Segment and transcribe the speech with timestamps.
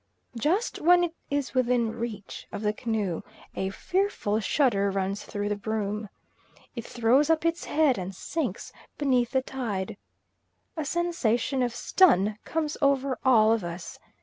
[0.35, 3.21] Just when it is within reach of the canoe,
[3.55, 6.09] a fearful shudder runs through the broom.
[6.75, 9.97] It throws up its head and sinks beneath the tide.
[10.75, 13.99] A sensation of stun comes over all of us.